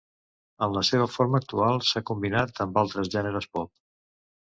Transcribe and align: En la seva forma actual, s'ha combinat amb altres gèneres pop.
En 0.67 0.71
la 0.77 0.81
seva 0.87 1.03
forma 1.15 1.41
actual, 1.43 1.77
s'ha 1.89 2.01
combinat 2.11 2.63
amb 2.65 2.81
altres 2.85 3.13
gèneres 3.17 3.49
pop. 3.59 3.71